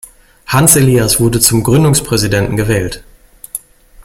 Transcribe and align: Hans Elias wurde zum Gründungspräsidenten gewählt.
Hans 0.47 0.75
Elias 0.77 1.19
wurde 1.19 1.39
zum 1.39 1.61
Gründungspräsidenten 1.63 2.57
gewählt. 2.57 3.03